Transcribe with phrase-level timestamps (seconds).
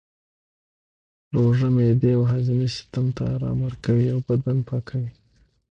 [1.35, 5.09] روژه معدې او هاضمې سیستم ته ارام ورکوي او بدن پاکوي